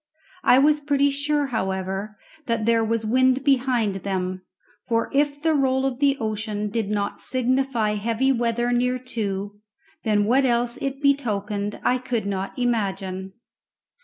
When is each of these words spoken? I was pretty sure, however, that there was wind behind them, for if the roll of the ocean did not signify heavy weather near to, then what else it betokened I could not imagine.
I 0.43 0.57
was 0.57 0.79
pretty 0.79 1.11
sure, 1.11 1.45
however, 1.53 2.17
that 2.47 2.65
there 2.65 2.83
was 2.83 3.05
wind 3.05 3.43
behind 3.43 3.97
them, 3.97 4.41
for 4.87 5.11
if 5.13 5.39
the 5.43 5.53
roll 5.53 5.85
of 5.85 5.99
the 5.99 6.17
ocean 6.19 6.71
did 6.71 6.89
not 6.89 7.19
signify 7.19 7.91
heavy 7.93 8.31
weather 8.31 8.71
near 8.71 8.97
to, 8.97 9.59
then 10.03 10.25
what 10.25 10.43
else 10.43 10.77
it 10.81 11.03
betokened 11.03 11.79
I 11.83 11.99
could 11.99 12.25
not 12.25 12.57
imagine. 12.57 13.33